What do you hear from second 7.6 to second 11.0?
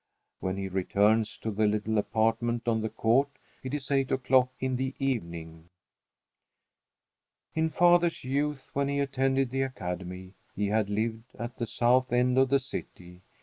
father's youth, when he attended the Academy, he had